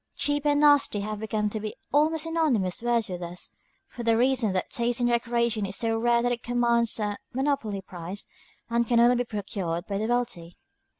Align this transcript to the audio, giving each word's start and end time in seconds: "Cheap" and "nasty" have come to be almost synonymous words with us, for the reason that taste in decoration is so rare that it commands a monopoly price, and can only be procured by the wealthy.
"Cheap" 0.15 0.47
and 0.47 0.61
"nasty" 0.61 1.01
have 1.01 1.23
come 1.29 1.47
to 1.51 1.59
be 1.59 1.75
almost 1.93 2.23
synonymous 2.23 2.81
words 2.81 3.07
with 3.07 3.21
us, 3.21 3.51
for 3.87 4.01
the 4.01 4.17
reason 4.17 4.51
that 4.53 4.71
taste 4.71 4.99
in 4.99 5.05
decoration 5.05 5.63
is 5.67 5.75
so 5.75 5.95
rare 5.95 6.23
that 6.23 6.31
it 6.31 6.41
commands 6.41 6.99
a 6.99 7.19
monopoly 7.33 7.81
price, 7.83 8.25
and 8.67 8.87
can 8.87 8.99
only 8.99 9.17
be 9.17 9.25
procured 9.25 9.85
by 9.85 9.99
the 9.99 10.07
wealthy. 10.07 10.57